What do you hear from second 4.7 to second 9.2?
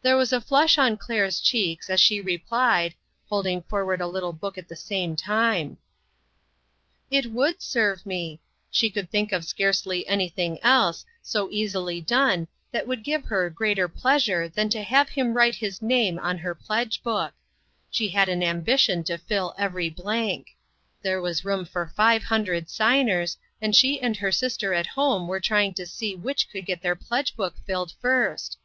same time. It would serve me. She could